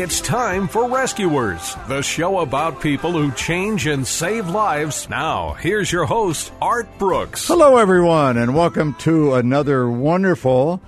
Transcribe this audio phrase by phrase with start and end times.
[0.00, 5.10] It's time for Rescuers, the show about people who change and save lives.
[5.10, 7.46] Now, here's your host, Art Brooks.
[7.46, 10.80] Hello, everyone, and welcome to another wonderful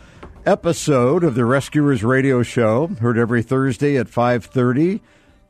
[0.46, 2.86] episode of the Rescuers Radio Show.
[2.86, 5.00] Heard every Thursday at 5.30,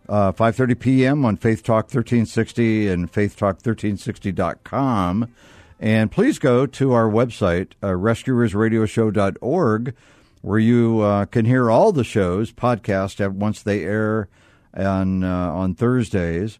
[0.08, 1.24] uh, 5.30 p.m.
[1.24, 5.32] on Faith Talk 1360 and faithtalk1360.com.
[5.78, 9.94] And please go to our website, uh, rescuersradioshow.org,
[10.42, 14.28] where you uh, can hear all the shows podcast once they air
[14.76, 16.58] on uh, on Thursdays,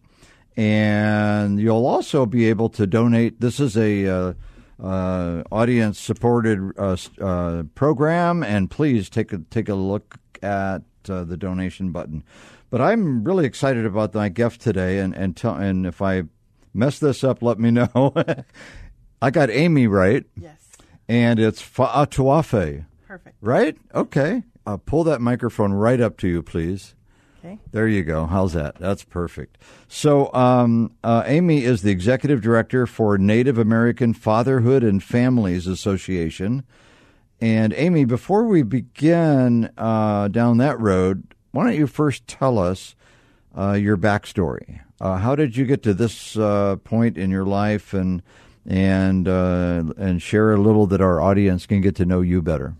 [0.57, 3.39] and you'll also be able to donate.
[3.39, 4.33] This is a uh,
[4.81, 11.37] uh audience supported uh, uh, program, and please take a take a look at the
[11.37, 12.23] donation button.
[12.69, 16.23] But I'm really excited about my gift today, and and t- and if I
[16.73, 18.13] mess this up, let me know.
[19.21, 20.25] I got Amy right.
[20.35, 20.59] Yes.
[21.07, 22.85] And it's Fa'atuafe.
[23.13, 23.37] Perfect.
[23.41, 23.77] Right?
[23.93, 24.41] Okay.
[24.65, 26.95] Uh, pull that microphone right up to you, please.
[27.45, 27.59] Okay.
[27.71, 28.25] There you go.
[28.25, 28.77] How's that?
[28.77, 29.59] That's perfect.
[29.87, 36.63] So, um, uh, Amy is the executive director for Native American Fatherhood and Families Association.
[37.39, 42.95] And, Amy, before we begin uh, down that road, why don't you first tell us
[43.55, 44.79] uh, your backstory?
[44.99, 48.23] Uh, how did you get to this uh, point in your life and
[48.65, 52.75] and and share a little that our audience can get to know you better?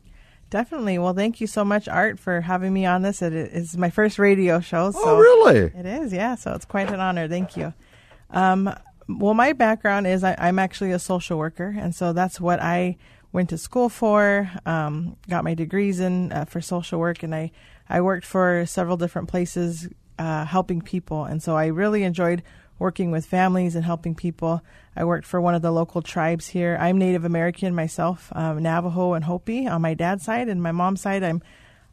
[0.54, 1.00] Definitely.
[1.00, 3.24] Well, thank you so much, Art, for having me on this.
[3.24, 4.92] It is my first radio show.
[4.92, 5.72] So oh, really?
[5.76, 6.36] It is, yeah.
[6.36, 7.28] So it's quite an honor.
[7.28, 7.74] Thank you.
[8.30, 8.72] Um,
[9.10, 12.98] well, my background is I, am actually a social worker, and so that's what I
[13.32, 14.52] went to school for.
[14.64, 17.50] Um, got my degrees in uh, for social work, and I
[17.90, 22.44] I worked for several different places uh, helping people, and so I really enjoyed
[22.84, 24.62] working with families and helping people.
[24.94, 26.78] I worked for one of the local tribes here.
[26.78, 31.02] I'm Native American myself, um, Navajo and Hopi on my dad's side, and my mom's
[31.02, 31.42] side I'm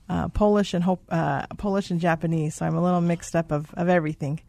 [0.08, 2.56] uh, Polish and uh, Polish and Japanese.
[2.56, 4.40] So I'm a little mixed up of, of everything.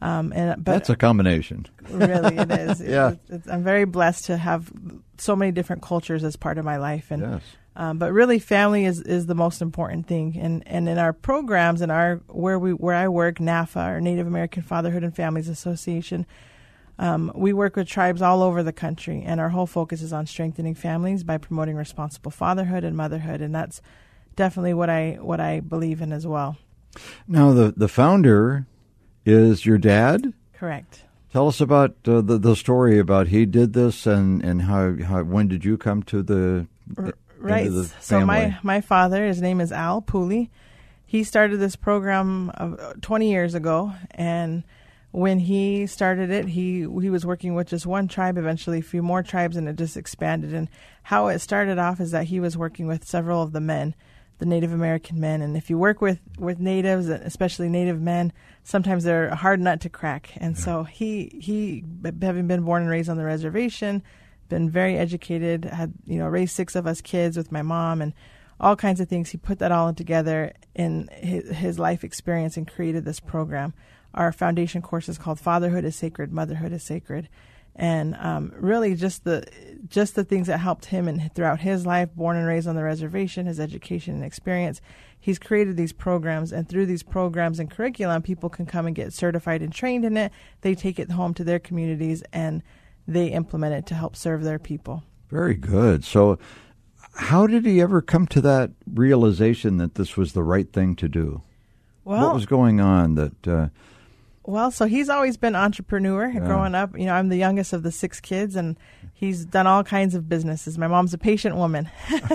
[0.00, 1.66] Um, and but that's a combination.
[1.90, 2.80] really, it is.
[2.86, 4.72] yeah, it's, it's, I'm very blessed to have
[5.18, 7.42] so many different cultures as part of my life, and yes.
[7.76, 10.36] Um, but really, family is, is the most important thing.
[10.38, 14.26] And, and in our programs, in our where we where I work, NAFA, our Native
[14.26, 16.24] American Fatherhood and Families Association,
[16.98, 20.26] um, we work with tribes all over the country, and our whole focus is on
[20.26, 23.82] strengthening families by promoting responsible fatherhood and motherhood, and that's
[24.36, 26.56] definitely what I what I believe in as well.
[27.26, 28.66] Now, the the founder
[29.24, 30.32] is your dad.
[30.52, 31.02] Correct.
[31.32, 35.24] Tell us about uh, the the story about he did this and and how, how
[35.24, 36.68] when did you come to the
[37.44, 37.70] right.
[38.00, 40.50] So my my father, his name is Al Pooley.
[41.06, 44.64] He started this program of uh, 20 years ago, and
[45.14, 49.00] when he started it, he he was working with just one tribe, eventually a few
[49.00, 50.52] more tribes, and it just expanded.
[50.52, 50.68] And
[51.04, 53.94] how it started off is that he was working with several of the men,
[54.38, 55.40] the Native American men.
[55.40, 58.32] And if you work with with natives, especially Native men,
[58.64, 60.32] sometimes they're a hard nut to crack.
[60.38, 60.64] And yeah.
[60.64, 61.84] so he he,
[62.20, 64.02] having been born and raised on the reservation,
[64.48, 68.12] been very educated, had, you know, raised six of us kids with my mom and
[68.60, 69.30] all kinds of things.
[69.30, 73.74] He put that all together in his, his life experience and created this program.
[74.14, 77.28] Our foundation course is called Fatherhood is Sacred, Motherhood is Sacred.
[77.76, 79.44] And um, really, just the
[79.88, 82.84] just the things that helped him and throughout his life, born and raised on the
[82.84, 84.80] reservation, his education and experience,
[85.18, 86.52] he's created these programs.
[86.52, 90.16] And through these programs and curriculum, people can come and get certified and trained in
[90.16, 90.30] it.
[90.60, 92.62] They take it home to their communities and
[93.06, 95.02] they implement it to help serve their people.
[95.30, 96.04] Very good.
[96.04, 96.38] So,
[97.16, 101.08] how did he ever come to that realization that this was the right thing to
[101.08, 101.42] do?
[102.04, 103.48] Well, what was going on that?
[103.48, 103.68] Uh,
[104.46, 106.40] well, so he's always been entrepreneur yeah.
[106.40, 106.98] growing up.
[106.98, 108.76] You know, I'm the youngest of the six kids, and
[109.14, 110.76] he's done all kinds of businesses.
[110.76, 111.88] My mom's a patient woman,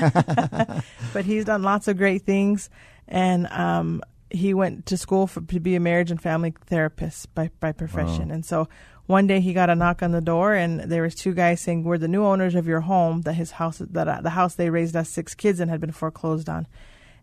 [1.14, 2.70] but he's done lots of great things.
[3.08, 4.02] And um,
[4.32, 8.30] he went to school for, to be a marriage and family therapist by by profession,
[8.30, 8.36] wow.
[8.36, 8.68] and so
[9.10, 11.84] one day he got a knock on the door, and there was two guys saying,
[11.84, 13.22] "We're the new owners of your home.
[13.22, 15.92] That his house, that uh, the house they raised us six kids in, had been
[15.92, 16.68] foreclosed on."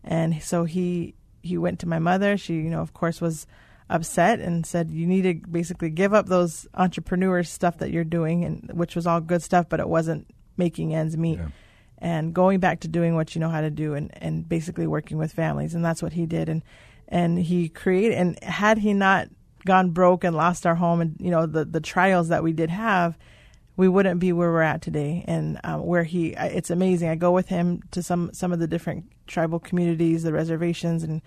[0.03, 2.37] And so he he went to my mother.
[2.37, 3.47] She, you know, of course, was
[3.89, 8.45] upset and said, "You need to basically give up those entrepreneur stuff that you're doing,
[8.45, 11.51] and which was all good stuff, but it wasn't making ends meet." Yeah.
[11.99, 15.19] And going back to doing what you know how to do, and and basically working
[15.19, 16.49] with families, and that's what he did.
[16.49, 16.65] And
[17.07, 18.19] and he created.
[18.19, 19.29] And had he not
[19.67, 22.71] gone broke and lost our home and you know the the trials that we did
[22.71, 23.19] have
[23.77, 25.25] we wouldn't be where we're at today.
[25.27, 27.09] And um, where he it's amazing.
[27.09, 31.21] I go with him to some some of the different tribal communities the reservations and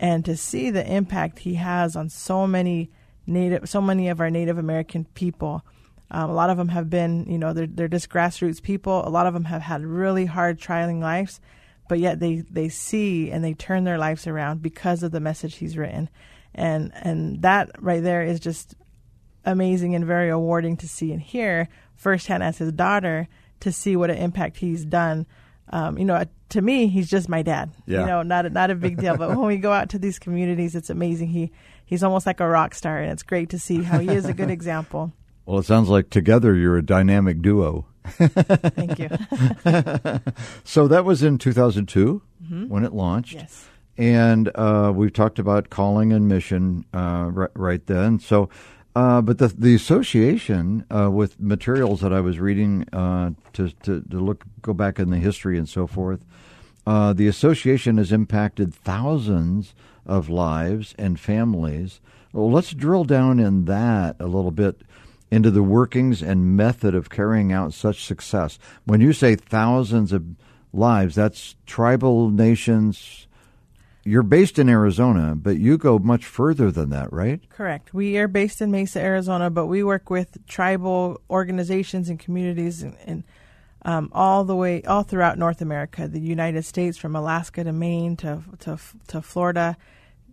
[0.00, 2.90] and to see the impact he has on so many
[3.26, 5.64] native so many of our native american people.
[6.10, 9.06] Um, a lot of them have been you know they're, they're just grassroots people.
[9.06, 11.40] A lot of them have had really hard trying lives
[11.88, 15.56] but yet they they see and they turn their lives around because of the message
[15.56, 16.08] he's written
[16.54, 18.74] and and that right there is just
[19.44, 23.28] amazing and very rewarding to see and hear firsthand as his daughter
[23.60, 25.26] to see what an impact he's done.
[25.70, 27.70] Um, you know, to me, he's just my dad.
[27.86, 28.00] Yeah.
[28.00, 29.16] You know, not a, not a big deal.
[29.16, 31.28] but when we go out to these communities, it's amazing.
[31.28, 31.50] He
[31.84, 34.34] he's almost like a rock star, and it's great to see how he is a
[34.34, 35.12] good example.
[35.46, 37.84] Well, it sounds like together you're a dynamic duo.
[38.06, 39.10] Thank you.
[40.64, 42.68] so that was in 2002 mm-hmm.
[42.68, 43.34] when it launched.
[43.34, 43.68] Yes.
[43.96, 48.18] And uh, we've talked about calling and mission uh, right, right, then.
[48.18, 48.48] So,
[48.96, 54.00] uh, but the the association uh, with materials that I was reading uh, to, to,
[54.02, 56.24] to look go back in the history and so forth,
[56.86, 59.74] uh, the association has impacted thousands
[60.06, 62.00] of lives and families.
[62.32, 64.82] Well, let's drill down in that a little bit
[65.30, 68.58] into the workings and method of carrying out such success.
[68.84, 70.24] When you say thousands of
[70.72, 73.26] lives, that's tribal nations
[74.04, 77.40] you're based in Arizona, but you go much further than that, right?
[77.48, 77.94] Correct.
[77.94, 82.96] We are based in Mesa, Arizona, but we work with tribal organizations and communities and,
[83.06, 83.24] and
[83.86, 88.16] um, all the way all throughout North America, the United States, from Alaska to Maine
[88.18, 88.78] to to,
[89.08, 89.76] to Florida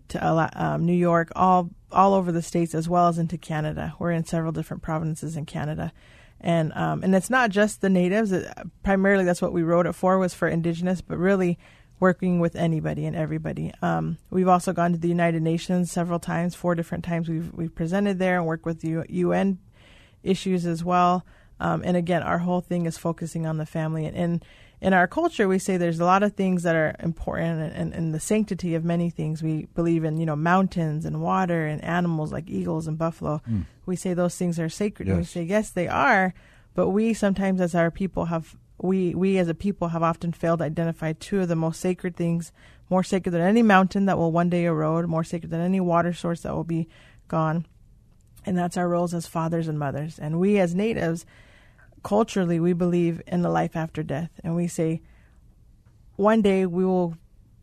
[0.09, 3.95] to um, New York, all all over the states as well as into Canada.
[3.99, 5.91] We're in several different provinces in Canada.
[6.39, 8.31] And um, and it's not just the natives.
[8.31, 8.47] It,
[8.83, 11.59] primarily, that's what we wrote it for was for indigenous, but really
[12.01, 13.71] working with anybody and everybody.
[13.83, 17.73] Um, we've also gone to the United Nations several times, four different times we've, we've
[17.73, 19.59] presented there and worked with U- UN
[20.23, 21.23] issues as well.
[21.59, 24.07] Um, and again, our whole thing is focusing on the family.
[24.07, 24.41] And in,
[24.81, 27.93] in our culture, we say there's a lot of things that are important and, and,
[27.93, 29.43] and the sanctity of many things.
[29.43, 33.43] We believe in, you know, mountains and water and animals like eagles and buffalo.
[33.47, 33.65] Mm.
[33.85, 35.07] We say those things are sacred.
[35.07, 35.11] Yes.
[35.11, 36.33] And we say, yes, they are.
[36.73, 40.59] But we sometimes, as our people, have we we as a people have often failed
[40.59, 42.51] to identify two of the most sacred things,
[42.89, 46.13] more sacred than any mountain that will one day erode, more sacred than any water
[46.13, 46.87] source that will be
[47.27, 47.65] gone.
[48.45, 50.17] And that's our roles as fathers and mothers.
[50.17, 51.25] And we as natives,
[52.03, 54.31] culturally, we believe in the life after death.
[54.43, 55.01] And we say,
[56.15, 57.17] one day we will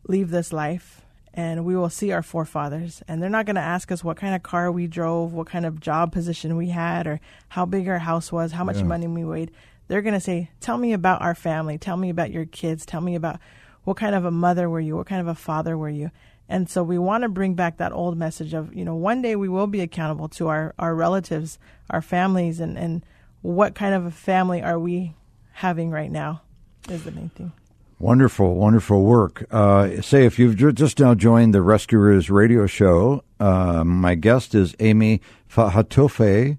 [0.07, 1.01] leave this life
[1.33, 3.03] and we will see our forefathers.
[3.09, 5.65] And they're not going to ask us what kind of car we drove, what kind
[5.65, 7.19] of job position we had, or
[7.49, 8.83] how big our house was, how much yeah.
[8.83, 9.51] money we weighed
[9.89, 11.77] they're going to say, Tell me about our family.
[11.77, 12.85] Tell me about your kids.
[12.85, 13.39] Tell me about
[13.83, 14.95] what kind of a mother were you?
[14.95, 16.11] What kind of a father were you?
[16.47, 19.35] And so we want to bring back that old message of, you know, one day
[19.35, 23.05] we will be accountable to our, our relatives, our families, and, and
[23.41, 25.15] what kind of a family are we
[25.53, 26.41] having right now
[26.89, 27.51] is the main thing.
[27.99, 29.45] Wonderful, wonderful work.
[29.51, 34.73] Uh, say, if you've just now joined the Rescuers radio show, uh, my guest is
[34.79, 36.57] Amy Fahatofe.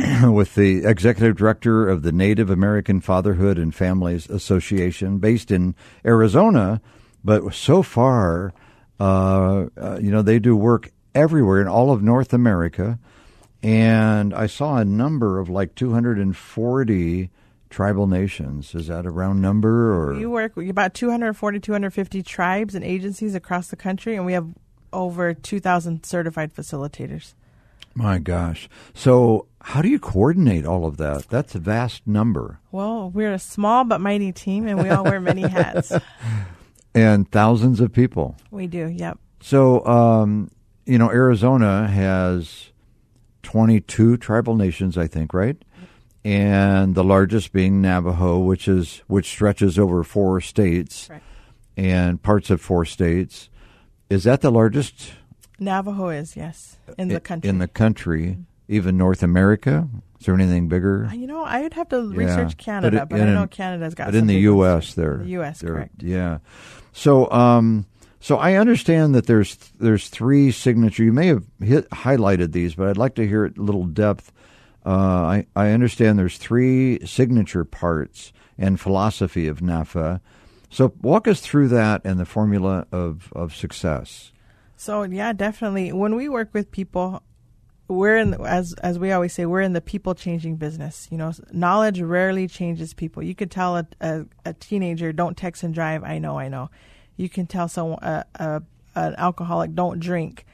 [0.32, 6.80] with the executive director of the Native American Fatherhood and Families Association, based in Arizona.
[7.24, 8.52] But so far,
[8.98, 12.98] uh, uh, you know, they do work everywhere in all of North America.
[13.62, 17.30] And I saw a number of like 240
[17.68, 18.74] tribal nations.
[18.74, 19.94] Is that a round number?
[19.94, 24.32] Or you work with about 240, 250 tribes and agencies across the country, and we
[24.32, 24.48] have
[24.92, 27.34] over 2,000 certified facilitators.
[28.00, 28.66] My gosh.
[28.94, 31.28] So, how do you coordinate all of that?
[31.28, 32.58] That's a vast number.
[32.72, 35.92] Well, we're a small but mighty team, and we all wear many hats.
[36.94, 38.36] and thousands of people.
[38.50, 39.18] We do, yep.
[39.42, 40.50] So, um,
[40.86, 42.72] you know, Arizona has
[43.42, 45.62] 22 tribal nations, I think, right?
[46.24, 51.22] And the largest being Navajo, which is which stretches over four states right.
[51.76, 53.50] and parts of four states.
[54.08, 55.12] Is that the largest
[55.60, 57.48] Navajo is yes in the country.
[57.48, 58.38] In the country,
[58.68, 59.88] even North America.
[60.18, 61.06] Is there anything bigger?
[61.06, 62.16] Uh, you know, I would have to yeah.
[62.16, 64.06] research Canada, but, it, but I know Canada's got.
[64.06, 65.62] But in the U.S., there, the U.S.
[65.62, 66.02] correct.
[66.02, 66.38] Yeah.
[66.92, 67.86] So, um,
[68.20, 71.02] So I understand that there's there's three signature.
[71.02, 74.30] You may have hit, highlighted these, but I'd like to hear it a little depth.
[74.84, 80.20] Uh, I I understand there's three signature parts and philosophy of NAFA.
[80.68, 84.32] So walk us through that and the formula of of success.
[84.80, 85.92] So yeah, definitely.
[85.92, 87.22] When we work with people,
[87.86, 91.06] we're in as as we always say, we're in the people changing business.
[91.10, 93.22] You know, knowledge rarely changes people.
[93.22, 96.70] You could tell a, a, a teenager, "Don't text and drive." I know, I know
[97.18, 98.60] you can tell someone uh, uh,
[98.94, 100.46] an alcoholic don't drink,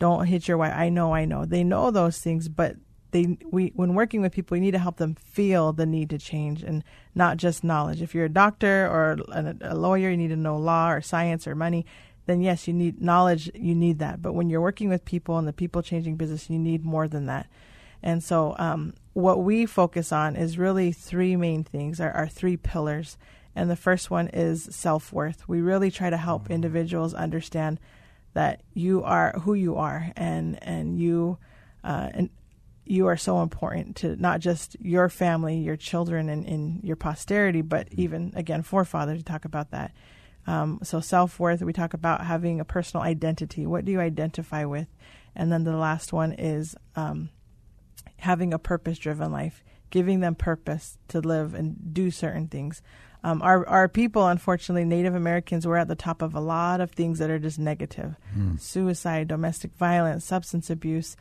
[0.00, 0.74] don't hit your wife.
[0.74, 1.44] I know, I know.
[1.44, 2.74] They know those things, but
[3.12, 6.18] they we when working with people, we need to help them feel the need to
[6.18, 6.82] change and
[7.14, 8.02] not just knowledge.
[8.02, 11.46] If you're a doctor or a, a lawyer, you need to know law or science
[11.46, 11.86] or money.
[12.28, 13.50] Then yes, you need knowledge.
[13.54, 14.22] You need that.
[14.22, 17.26] But when you're working with people in the people changing business, you need more than
[17.26, 17.48] that.
[18.02, 22.56] And so, um, what we focus on is really three main things: our, our three
[22.56, 23.16] pillars
[23.58, 25.48] and the first one is self worth.
[25.48, 26.52] We really try to help mm-hmm.
[26.52, 27.80] individuals understand
[28.34, 31.38] that you are who you are, and and you
[31.82, 32.30] uh, and
[32.84, 37.60] you are so important to not just your family, your children, and, and your posterity,
[37.60, 38.00] but mm-hmm.
[38.00, 39.16] even again forefathers.
[39.16, 39.92] We talk about that.
[40.48, 41.60] Um, so self worth.
[41.60, 43.66] We talk about having a personal identity.
[43.66, 44.88] What do you identify with?
[45.36, 47.28] And then the last one is um,
[48.16, 52.80] having a purpose driven life, giving them purpose to live and do certain things.
[53.22, 56.92] Um, our our people, unfortunately, Native Americans, we're at the top of a lot of
[56.92, 58.58] things that are just negative: mm.
[58.58, 61.14] suicide, domestic violence, substance abuse,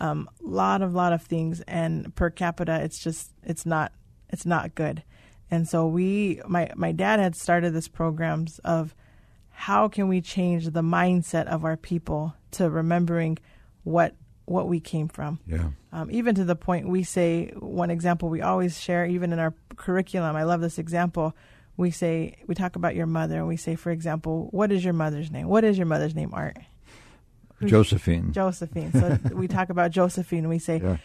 [0.00, 1.60] a um, lot of lot of things.
[1.68, 3.92] And per capita, it's just it's not
[4.28, 5.04] it's not good.
[5.52, 8.94] And so we, my my dad had started this programs of
[9.50, 13.38] how can we change the mindset of our people to remembering
[13.84, 14.14] what
[14.46, 15.40] what we came from.
[15.46, 15.68] Yeah.
[15.92, 19.52] Um, even to the point we say one example we always share, even in our
[19.76, 20.36] curriculum.
[20.36, 21.36] I love this example.
[21.76, 24.94] We say we talk about your mother, and we say, for example, what is your
[24.94, 25.48] mother's name?
[25.48, 26.30] What is your mother's name?
[26.32, 26.56] Art.
[27.62, 28.32] Josephine.
[28.32, 28.90] Josephine.
[28.92, 30.96] So we talk about Josephine, and we say, yeah.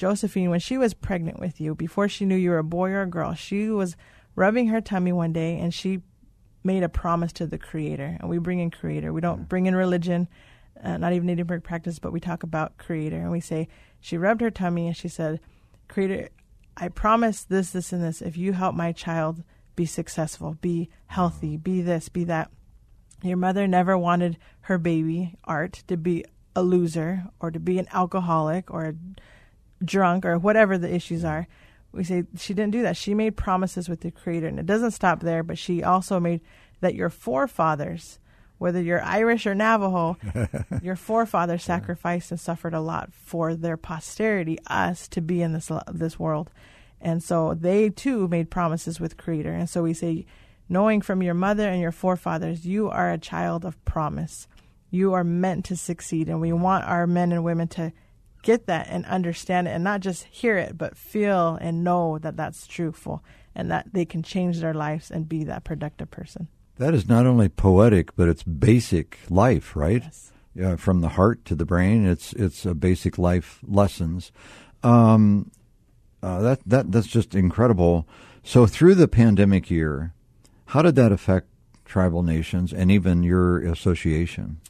[0.00, 3.02] Josephine, when she was pregnant with you, before she knew you were a boy or
[3.02, 3.96] a girl, she was
[4.34, 6.00] rubbing her tummy one day, and she
[6.64, 8.16] made a promise to the Creator.
[8.18, 9.12] And we bring in Creator.
[9.12, 10.26] We don't bring in religion
[10.82, 13.18] uh, not even Native American practice, but we talk about Creator.
[13.18, 13.68] And we say,
[14.00, 15.40] she rubbed her tummy and she said,
[15.88, 16.30] Creator,
[16.76, 18.22] I promise this, this, and this.
[18.22, 19.42] If you help my child
[19.76, 22.50] be successful, be healthy, be this, be that.
[23.22, 26.24] Your mother never wanted her baby, Art, to be
[26.56, 28.94] a loser or to be an alcoholic or a
[29.84, 31.46] drunk or whatever the issues are.
[31.92, 32.96] We say she didn't do that.
[32.96, 34.46] She made promises with the Creator.
[34.46, 36.40] And it doesn't stop there, but she also made
[36.80, 38.18] that your forefathers
[38.60, 40.18] whether you're Irish or Navajo,
[40.82, 45.72] your forefathers sacrificed and suffered a lot for their posterity, us, to be in this
[45.90, 46.50] this world.
[47.00, 49.54] And so they too made promises with Creator.
[49.54, 50.26] And so we say,
[50.68, 54.46] knowing from your mother and your forefathers, you are a child of promise.
[54.90, 56.28] You are meant to succeed.
[56.28, 57.94] And we want our men and women to
[58.42, 62.36] get that and understand it and not just hear it, but feel and know that
[62.36, 63.22] that's truthful
[63.54, 66.48] and that they can change their lives and be that productive person.
[66.78, 70.02] That is not only poetic, but it's basic life, right?
[70.02, 70.32] Yes.
[70.54, 74.32] Yeah, from the heart to the brain, it's it's a basic life lessons.
[74.82, 75.50] Um,
[76.22, 78.08] uh, that that that's just incredible.
[78.42, 80.12] So through the pandemic year,
[80.66, 81.46] how did that affect
[81.84, 84.60] tribal nations and even your association?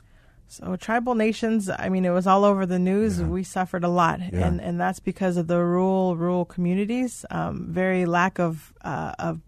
[0.51, 3.21] So tribal nations, I mean, it was all over the news.
[3.21, 3.27] Yeah.
[3.27, 4.49] We suffered a lot, yeah.
[4.49, 9.41] and and that's because of the rural rural communities, um, very lack of uh, of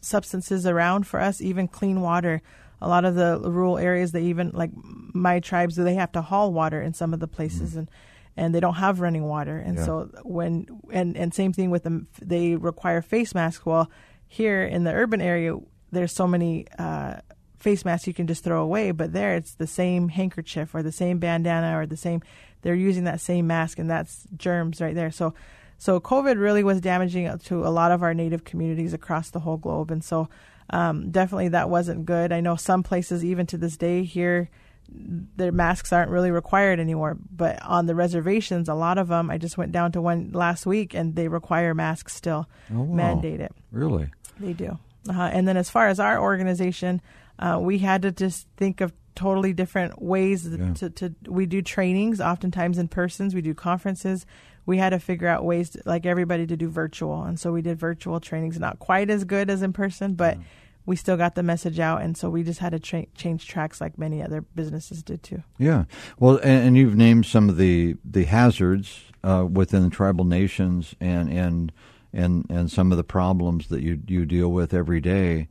[0.00, 2.40] substances around for us, even clean water.
[2.80, 4.70] A lot of the rural areas, they even like
[5.12, 7.80] my tribes, do they have to haul water in some of the places, mm.
[7.80, 7.90] and
[8.34, 9.58] and they don't have running water.
[9.58, 9.84] And yeah.
[9.84, 13.66] so when and and same thing with them, they require face masks.
[13.66, 13.90] Well,
[14.26, 15.58] here in the urban area,
[15.92, 16.66] there's so many.
[16.78, 17.20] Uh,
[17.60, 20.92] face mask you can just throw away, but there it's the same handkerchief or the
[20.92, 22.22] same bandana or the same.
[22.62, 25.10] They're using that same mask, and that's germs right there.
[25.10, 25.34] So
[25.78, 29.56] so COVID really was damaging to a lot of our native communities across the whole
[29.56, 30.28] globe, and so
[30.70, 32.32] um, definitely that wasn't good.
[32.32, 34.50] I know some places, even to this day, here
[34.92, 37.16] their masks aren't really required anymore.
[37.34, 40.66] But on the reservations, a lot of them, I just went down to one last
[40.66, 42.94] week, and they require masks still, oh, wow.
[42.94, 43.54] mandate it.
[43.72, 44.10] Really?
[44.38, 44.78] They do.
[45.08, 45.30] Uh-huh.
[45.32, 47.00] And then as far as our organization,
[47.40, 50.72] uh, we had to just think of totally different ways yeah.
[50.74, 54.24] to, to, we do trainings oftentimes in persons we do conferences.
[54.66, 57.24] We had to figure out ways to, like everybody to do virtual.
[57.24, 60.42] And so we did virtual trainings not quite as good as in person but yeah.
[60.86, 62.02] we still got the message out.
[62.02, 65.42] And so we just had to tra- change tracks like many other businesses did too.
[65.58, 65.84] Yeah.
[66.18, 70.94] Well and, and you've named some of the the hazards uh, within the tribal nations
[71.00, 71.72] and and
[72.12, 75.48] and and some of the problems that you you deal with every day.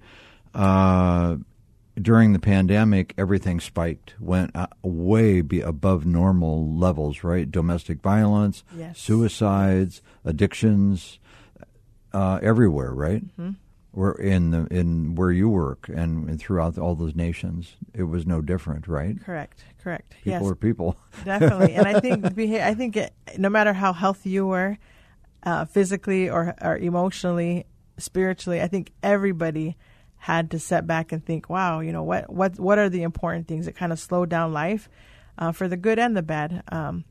[0.53, 1.37] Uh,
[2.01, 7.49] during the pandemic, everything spiked, went uh, way be above normal levels, right?
[7.49, 8.99] Domestic violence, yes.
[8.99, 11.19] suicides, addictions,
[12.13, 13.25] uh, everywhere, right?
[13.25, 13.51] Mm-hmm.
[13.91, 18.25] Where in the in where you work and, and, throughout all those nations, it was
[18.25, 19.19] no different, right?
[19.23, 20.15] Correct, correct.
[20.23, 20.51] People yes.
[20.51, 21.73] are people, definitely.
[21.73, 24.77] And I think I think it, no matter how healthy you were,
[25.41, 27.65] uh, physically or or emotionally,
[27.97, 29.75] spiritually, I think everybody
[30.19, 33.47] had to set back and think, wow, you know, what what what are the important
[33.47, 34.89] things that kind of slowed down life
[35.37, 36.61] uh, for the good and the bad.
[36.71, 37.05] Um,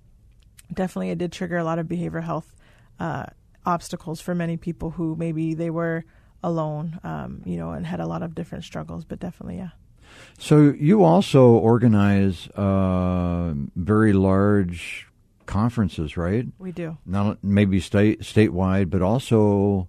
[0.72, 2.54] definitely, it did trigger a lot of behavioral health
[3.00, 3.24] uh,
[3.64, 6.04] obstacles for many people who maybe they were
[6.42, 9.04] alone, um, you know, and had a lot of different struggles.
[9.04, 9.70] But definitely, yeah.
[10.38, 15.06] So you also organize uh, very large
[15.46, 16.46] conferences, right?
[16.58, 16.98] We do.
[17.06, 19.88] Not maybe state statewide, but also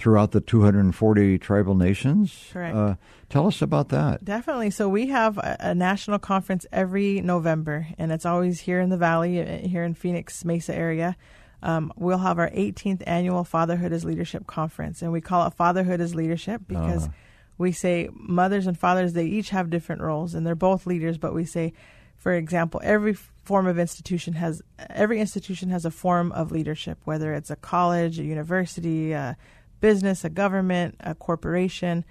[0.00, 2.48] throughout the 240 tribal nations.
[2.52, 2.74] Correct.
[2.74, 2.94] Uh,
[3.28, 4.24] tell us about that.
[4.24, 4.70] Definitely.
[4.70, 8.96] So we have a, a, national conference every November, and it's always here in the
[8.96, 11.16] Valley, uh, here in Phoenix Mesa area.
[11.62, 16.00] Um, we'll have our 18th annual Fatherhood as Leadership Conference, and we call it Fatherhood
[16.00, 17.10] as Leadership because uh.
[17.58, 21.18] we say mothers and fathers they each have different roles, and they're both leaders.
[21.18, 21.74] But we say,
[22.16, 27.34] for example, every form of institution has every institution has a form of leadership, whether
[27.34, 29.36] it's a college, a university, a
[29.80, 32.04] business, a government, a corporation,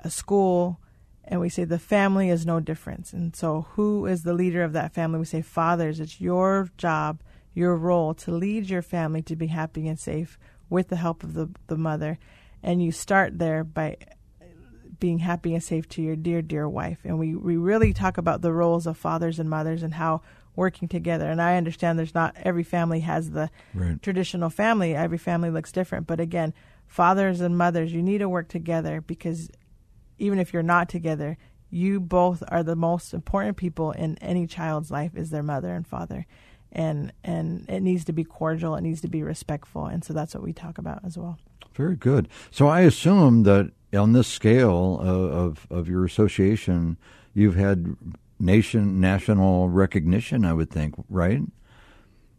[0.00, 0.80] a school,
[1.24, 3.12] and we say the family is no difference.
[3.12, 5.18] And so, who is the leader of that family?
[5.18, 7.20] We say, fathers, it's your job,
[7.54, 11.34] your role to lead your family to be happy and safe with the help of
[11.34, 12.18] the, the mother.
[12.62, 13.96] And you start there by
[15.00, 16.98] being happy and safe to your dear, dear wife.
[17.04, 20.22] And we, we really talk about the roles of fathers and mothers and how
[20.56, 21.28] working together.
[21.28, 24.00] And I understand there's not every family has the right.
[24.02, 26.06] traditional family, every family looks different.
[26.06, 26.54] But again,
[26.86, 29.50] fathers and mothers, you need to work together because
[30.18, 31.36] even if you're not together,
[31.70, 35.86] you both are the most important people in any child's life is their mother and
[35.86, 36.26] father.
[36.70, 40.34] And and it needs to be cordial, it needs to be respectful, and so that's
[40.34, 41.38] what we talk about as well.
[41.74, 42.28] Very good.
[42.50, 46.96] So I assume that on this scale of, of, of your association,
[47.32, 47.96] you've had
[48.40, 50.44] nation national recognition.
[50.44, 51.42] I would think, right?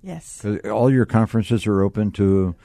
[0.01, 0.45] Yes.
[0.69, 2.55] All your conferences are open to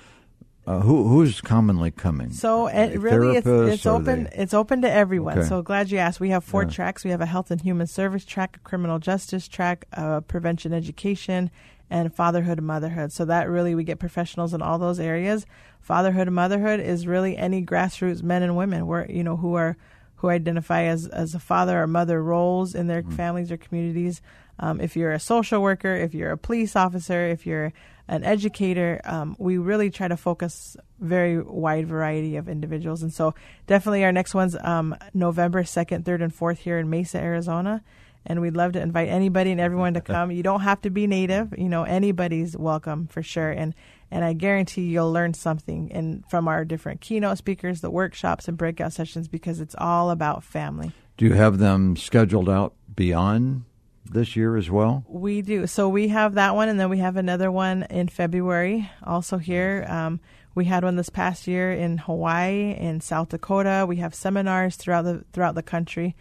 [0.67, 2.31] uh, who who's commonly coming?
[2.31, 4.31] So it really it's, it's open they...
[4.37, 5.39] it's open to everyone.
[5.39, 5.49] Okay.
[5.49, 6.21] So glad you asked.
[6.21, 6.71] We have four yeah.
[6.71, 7.05] tracks.
[7.05, 11.51] We have a health and human service track, a criminal justice track, a prevention education,
[11.89, 13.13] and fatherhood and motherhood.
[13.13, 15.47] So that really we get professionals in all those areas.
[15.81, 19.77] Fatherhood and motherhood is really any grassroots men and women where you know who are
[20.17, 23.13] who identify as as a father or mother roles in their mm.
[23.13, 24.21] families or communities.
[24.59, 27.73] Um, if you're a social worker, if you're a police officer, if you're
[28.11, 33.05] an educator, um, we really try to focus very wide variety of individuals.
[33.05, 33.35] And so
[33.69, 37.83] definitely our next one's um, November 2nd, 3rd, and 4th here in Mesa, Arizona.
[38.27, 40.33] And we'd love to invite anybody and everyone to come.
[40.33, 43.51] You don't have to be native, you know, anybody's welcome for sure.
[43.51, 43.75] And
[44.11, 48.59] and I guarantee you'll learn something in from our different keynote speakers, the workshops and
[48.59, 50.91] breakout sessions because it's all about family.
[51.17, 53.63] Do you have them scheduled out beyond
[54.11, 55.05] this year as well?
[55.09, 55.67] We do.
[55.67, 59.87] So we have that one, and then we have another one in February, also here.
[59.89, 60.21] Um,
[60.55, 63.85] we had one this past year in Hawaii, in South Dakota.
[63.89, 66.17] We have seminars throughout the throughout the country.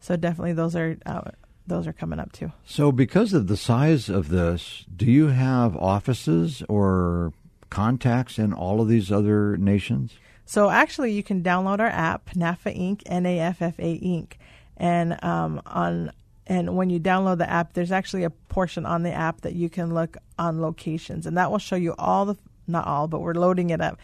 [0.00, 1.30] So definitely, those are uh,
[1.66, 2.52] those are coming up too.
[2.64, 7.32] So, because of the size of this, do you have offices or
[7.70, 10.14] contacts in all of these other nations?
[10.44, 13.02] So, actually, you can download our app, NAFA Inc.
[13.06, 14.32] N A F F A Inc.
[14.76, 16.10] And um, on
[16.46, 19.68] and when you download the app, there's actually a portion on the app that you
[19.68, 23.34] can look on locations, and that will show you all the not all, but we're
[23.34, 23.98] loading it up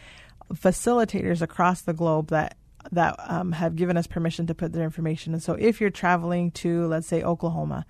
[0.53, 2.57] facilitators across the globe that
[2.91, 5.33] that um, have given us permission to put their information.
[5.33, 7.85] And so, if you're traveling to, let's say, Oklahoma,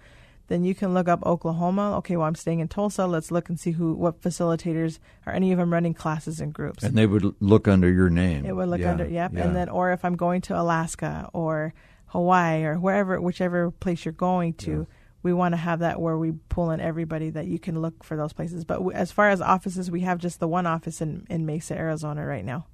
[0.47, 1.95] then you can look up Oklahoma.
[1.97, 3.07] Okay, well, I'm staying in Tulsa.
[3.07, 6.83] Let's look and see who, what facilitators are any of them running classes in groups.
[6.83, 8.45] And they would look under your name.
[8.45, 9.31] It would look yeah, under, yep.
[9.33, 9.43] Yeah.
[9.43, 11.73] And then, or if I'm going to Alaska or
[12.11, 14.71] Hawaii or wherever, whichever place you're going to.
[14.71, 14.95] Yeah.
[15.23, 18.17] We want to have that where we pull in everybody that you can look for
[18.17, 18.65] those places.
[18.65, 21.77] But w- as far as offices, we have just the one office in, in Mesa,
[21.77, 22.65] Arizona right now.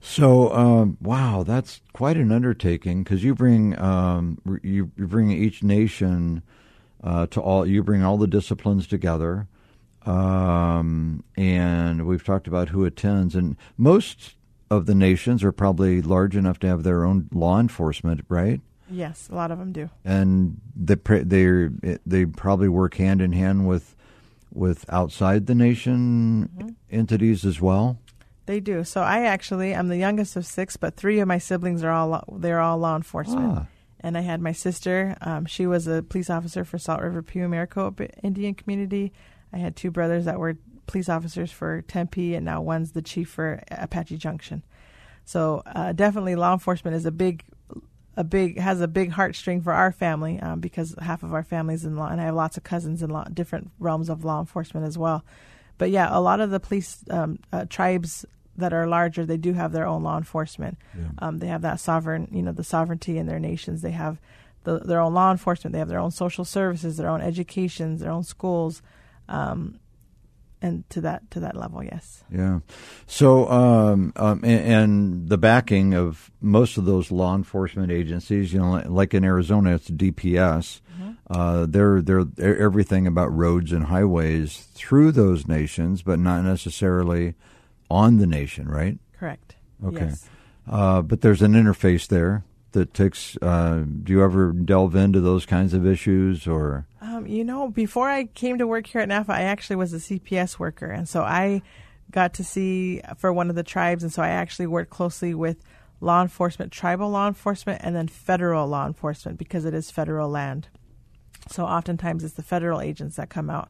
[0.00, 5.62] So, um, wow, that's quite an undertaking because you bring um, you, you bring each
[5.62, 6.42] nation
[7.02, 7.66] uh, to all.
[7.66, 9.48] You bring all the disciplines together,
[10.04, 13.34] um, and we've talked about who attends.
[13.34, 14.34] And most
[14.70, 18.60] of the nations are probably large enough to have their own law enforcement, right?
[18.90, 19.90] Yes, a lot of them do.
[20.04, 21.68] And they they
[22.06, 23.94] they probably work hand in hand with
[24.52, 26.68] with outside the nation mm-hmm.
[26.90, 27.98] entities as well.
[28.46, 28.84] They do.
[28.84, 32.24] So I actually I'm the youngest of six, but three of my siblings are all
[32.38, 33.58] they're all law enforcement.
[33.58, 33.66] Ah.
[34.00, 35.16] And I had my sister.
[35.20, 39.12] Um, she was a police officer for Salt River Pima Maricopa Indian Community.
[39.52, 40.56] I had two brothers that were
[40.88, 44.64] police officers for Tempe, and now one's the chief for Apache Junction.
[45.24, 47.44] So uh, definitely, law enforcement is a big,
[48.16, 51.84] a big has a big heartstring for our family um, because half of our family's
[51.84, 54.86] in law, and I have lots of cousins in law, different realms of law enforcement
[54.86, 55.24] as well.
[55.76, 58.24] But yeah, a lot of the police um, uh, tribes
[58.56, 60.78] that are larger, they do have their own law enforcement.
[60.96, 61.04] Yeah.
[61.18, 63.82] Um, they have that sovereign, you know, the sovereignty in their nations.
[63.82, 64.20] They have
[64.64, 65.72] the, their own law enforcement.
[65.72, 68.82] They have their own social services, their own educations, their own schools.
[69.28, 69.78] Um,
[70.60, 72.24] and to that to that level, yes.
[72.30, 72.60] Yeah.
[73.06, 78.58] So, um, um, and, and, the backing of most of those law enforcement agencies, you
[78.58, 80.80] know, like in Arizona, it's DPS.
[81.00, 81.10] Mm-hmm.
[81.30, 82.26] Uh, they're they're
[82.58, 87.34] everything about roads and highways through those nations, but not necessarily
[87.90, 88.98] on the nation, right?
[89.18, 89.54] Correct.
[89.84, 90.06] Okay.
[90.06, 90.28] Yes.
[90.68, 93.36] Uh, but there's an interface there that takes.
[93.40, 96.86] Uh, do you ever delve into those kinds of issues, or?
[97.00, 99.98] Um, you know, before I came to work here at NAFA, I actually was a
[99.98, 101.62] CPS worker, and so I
[102.10, 105.62] got to see for one of the tribes, and so I actually worked closely with
[106.00, 110.68] law enforcement, tribal law enforcement, and then federal law enforcement because it is federal land.
[111.48, 113.68] So oftentimes it's the federal agents that come out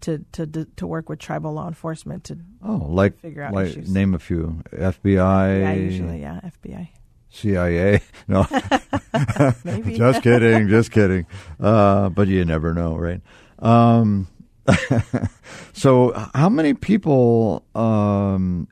[0.00, 3.92] to to to work with tribal law enforcement to oh like figure out like issues.
[3.92, 5.60] name a few FBI.
[5.60, 6.88] Yeah, usually yeah FBI.
[7.30, 8.00] CIA.
[8.28, 8.44] No,
[9.88, 11.26] just kidding, just kidding.
[11.58, 13.20] Uh, but you never know, right?
[13.58, 14.28] Um,
[15.72, 17.64] so, how many people?
[17.74, 18.68] Um,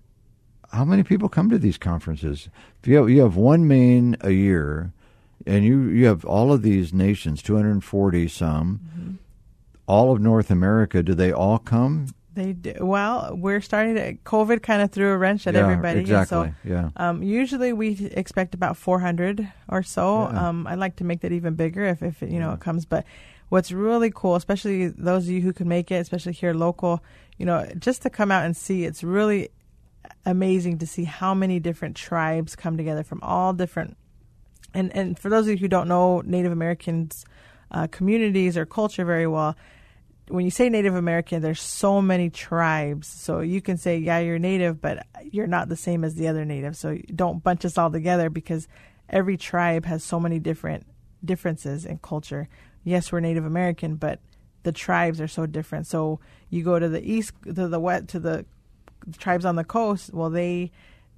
[0.72, 2.48] how many people come to these conferences?
[2.80, 4.92] If you have, you have one main a year,
[5.44, 9.12] and you you have all of these nations, two hundred and forty some, mm-hmm.
[9.88, 11.02] all of North America.
[11.02, 12.14] Do they all come?
[12.38, 12.74] They do.
[12.78, 14.14] Well, we're starting to.
[14.14, 15.98] COVID kind of threw a wrench at yeah, everybody.
[15.98, 16.26] Exactly.
[16.28, 16.90] So, yeah.
[16.96, 20.30] Um, usually we expect about 400 or so.
[20.30, 20.48] Yeah.
[20.48, 22.54] Um, I'd like to make that even bigger if, if you know yeah.
[22.54, 22.86] it comes.
[22.86, 23.04] But
[23.48, 27.02] what's really cool, especially those of you who can make it, especially here local,
[27.38, 29.48] you know, just to come out and see, it's really
[30.24, 33.96] amazing to see how many different tribes come together from all different.
[34.74, 37.24] And and for those of you who don't know Native Americans
[37.72, 39.56] uh, communities or culture very well
[40.28, 43.08] when you say Native American, there's so many tribes.
[43.08, 46.44] So you can say, yeah, you're Native, but you're not the same as the other
[46.44, 46.76] Native.
[46.76, 48.68] So don't bunch us all together because
[49.08, 50.86] every tribe has so many different
[51.24, 52.48] differences in culture.
[52.84, 54.20] Yes, we're Native American, but
[54.62, 55.86] the tribes are so different.
[55.86, 58.44] So you go to the east, to the west, to the
[59.18, 60.12] tribes on the coast.
[60.12, 60.70] Well, they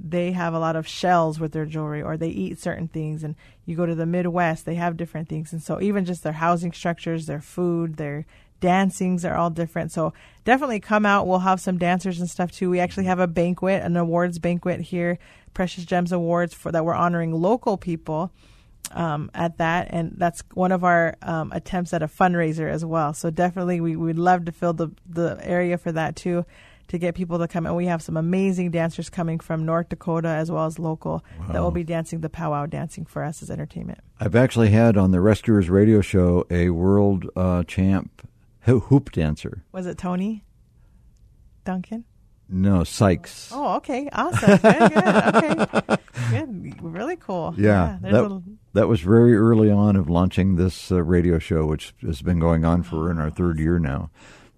[0.02, 3.22] they have a lot of shells with their jewelry, or they eat certain things.
[3.22, 3.34] And
[3.66, 5.52] you go to the Midwest, they have different things.
[5.52, 8.24] And so even just their housing structures, their food, their
[8.60, 9.92] dancings are all different.
[9.92, 10.12] So
[10.44, 11.26] definitely come out.
[11.26, 12.70] We'll have some dancers and stuff too.
[12.70, 15.18] We actually have a banquet, an awards banquet here,
[15.54, 18.30] Precious Gems Awards for that we're honoring local people
[18.92, 23.12] um, at that, and that's one of our um, attempts at a fundraiser as well.
[23.12, 26.44] So definitely, we would love to fill the the area for that too.
[26.88, 30.26] To get people to come, and we have some amazing dancers coming from North Dakota
[30.26, 31.52] as well as local wow.
[31.52, 34.00] that will be dancing the powwow dancing for us as entertainment.
[34.18, 38.28] I've actually had on the Rescuers radio show a world uh, champ
[38.62, 39.64] hoop dancer.
[39.72, 40.44] Was it Tony
[41.64, 42.04] Duncan?
[42.52, 43.50] No, Sykes.
[43.52, 45.96] Oh, okay, awesome, good, good, okay,
[46.30, 47.54] good, really cool.
[47.56, 48.42] Yeah, yeah that, little...
[48.72, 52.64] that was very early on of launching this uh, radio show, which has been going
[52.64, 54.10] on for in our third year now.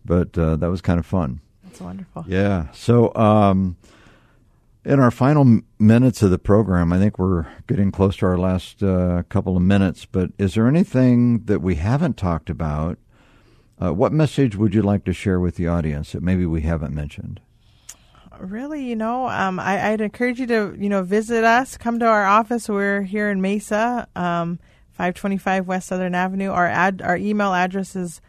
[0.07, 1.41] But uh, that was kind of fun.
[1.65, 2.25] That's wonderful.
[2.27, 2.69] Yeah.
[2.73, 3.77] So, um,
[4.85, 8.83] in our final minutes of the program, I think we're getting close to our last
[8.83, 10.07] uh, couple of minutes.
[10.07, 12.99] But is there anything that we haven't talked about
[13.81, 16.95] uh, what message would you like to share with the audience that maybe we haven't
[16.95, 17.41] mentioned?
[18.39, 21.77] Really, you know, um, I, would encourage you to, you know, visit us.
[21.77, 22.69] Come to our office.
[22.69, 24.59] We're here in Mesa, um,
[24.93, 26.51] 525 West Southern Avenue.
[26.51, 28.21] Our ad, our email address is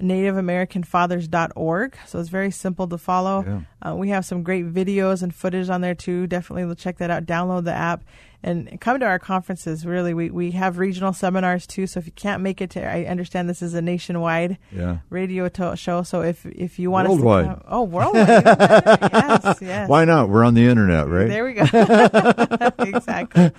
[0.00, 1.96] nativeamericanfathers.org.
[2.06, 3.44] So it's very simple to follow.
[3.46, 3.90] Yeah.
[3.90, 6.26] Uh, we have some great videos and footage on there too.
[6.26, 7.26] Definitely check that out.
[7.26, 8.04] Download the app
[8.42, 9.84] and come to our conferences.
[9.84, 11.86] Really, we, we have regional seminars too.
[11.86, 14.98] So if you can't make it to, I understand this is a nationwide yeah.
[15.10, 16.02] radio to- show.
[16.02, 18.28] So if if you want worldwide, to come, oh worldwide,
[19.12, 19.88] yes, yes.
[19.88, 20.28] Why not?
[20.28, 21.28] We're on the internet, right?
[21.28, 21.62] There we go.
[22.78, 23.50] exactly.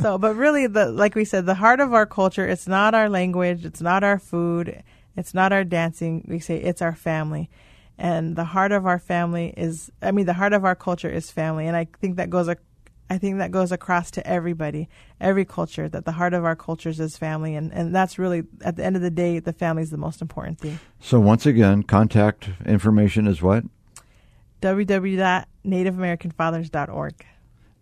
[0.00, 2.46] So, but really, the like we said, the heart of our culture.
[2.46, 3.64] It's not our language.
[3.64, 4.82] It's not our food.
[5.16, 6.24] It's not our dancing.
[6.28, 7.50] We say it's our family.
[7.98, 11.30] And the heart of our family is, I mean, the heart of our culture is
[11.30, 11.66] family.
[11.66, 12.48] And I think that goes
[13.10, 14.88] I think that goes across to everybody,
[15.20, 17.54] every culture, that the heart of our cultures is family.
[17.54, 20.22] And, and that's really, at the end of the day, the family is the most
[20.22, 20.80] important thing.
[20.98, 23.64] So, once again, contact information is what?
[24.62, 27.26] www.nativeamericanfathers.org.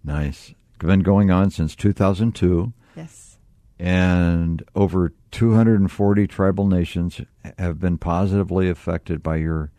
[0.03, 0.55] Nice.
[0.79, 2.73] Been going on since 2002.
[2.97, 3.37] Yes.
[3.79, 7.21] and over 240 tribal nations
[7.59, 9.71] have been positively affected by your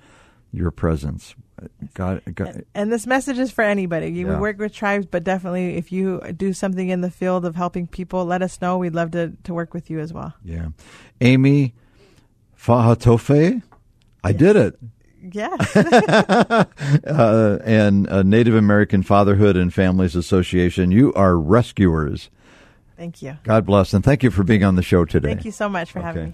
[0.54, 1.36] your presence.
[1.94, 2.66] God, God.
[2.74, 4.08] And this message is for anybody.
[4.08, 4.40] You yeah.
[4.40, 8.26] work with tribes, but definitely if you do something in the field of helping people,
[8.26, 8.78] let us know.
[8.78, 10.34] We'd love to, to work with you as well.
[10.44, 10.70] Yeah.
[11.22, 11.76] Amy
[12.58, 13.62] Fahatofe,
[14.24, 14.80] I did it.
[15.32, 15.76] Yes.
[17.06, 20.92] uh, and uh, Native American Fatherhood and Families Association.
[20.92, 22.30] You are rescuers.
[23.02, 23.36] Thank you.
[23.42, 25.30] God bless, and thank you for being on the show today.
[25.30, 26.06] Thank you so much for okay.
[26.06, 26.34] having me.